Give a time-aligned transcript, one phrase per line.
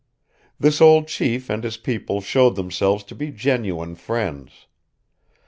[0.59, 4.65] This old chief and his people showed themselves to be genuine friends.